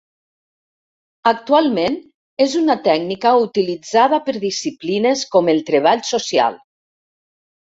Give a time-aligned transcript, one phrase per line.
[1.31, 1.97] Actualment
[2.47, 6.59] és una tècnica utilitzada per disciplines com el Treball Social.